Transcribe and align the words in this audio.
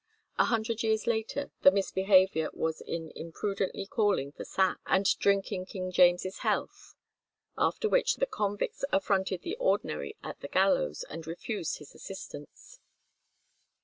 A 0.39 0.45
hundred 0.45 0.81
years 0.81 1.05
later 1.05 1.51
the 1.61 1.69
misbehaviour 1.69 2.49
was 2.53 2.81
in 2.81 3.11
"impudently 3.15 3.85
calling 3.85 4.31
for 4.31 4.43
sack" 4.43 4.79
and 4.87 5.05
drinking 5.19 5.67
King 5.67 5.91
James's 5.91 6.39
health; 6.39 6.95
after 7.55 7.87
which 7.87 8.15
the 8.15 8.25
convicts 8.25 8.83
affronted 8.91 9.43
the 9.43 9.55
ordinary 9.57 10.17
at 10.23 10.39
the 10.39 10.47
gallows, 10.47 11.05
and 11.07 11.27
refused 11.27 11.77
his 11.77 11.93
assistance. 11.93 12.79